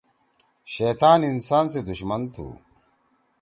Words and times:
شیطان 0.75 1.19
انسان 1.31 1.65
سی 1.73 1.79
دشمن 1.89 2.21
تُھو۔ 2.33 2.45